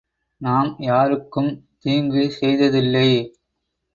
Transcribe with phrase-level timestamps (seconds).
[0.41, 1.51] நாம் யாருக்கும்
[1.77, 3.07] தீங்கு செய்ததில்லை!